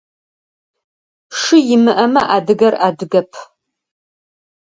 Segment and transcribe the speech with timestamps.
[1.39, 3.31] Шы имыӏэмэ адыг– адыгэп.